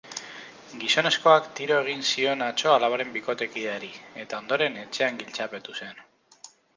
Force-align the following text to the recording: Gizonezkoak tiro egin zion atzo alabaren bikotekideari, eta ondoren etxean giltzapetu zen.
Gizonezkoak 0.83 1.49
tiro 1.59 1.75
egin 1.81 1.99
zion 2.11 2.41
atzo 2.45 2.73
alabaren 2.77 3.13
bikotekideari, 3.17 3.91
eta 4.23 4.39
ondoren 4.45 4.79
etxean 4.85 5.21
giltzapetu 5.21 5.77
zen. 5.83 6.01